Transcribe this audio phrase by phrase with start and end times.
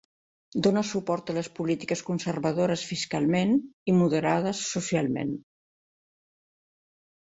[0.67, 3.53] Dona suport a les polítiques conservadores fiscalment
[3.93, 5.39] i moderades socialment.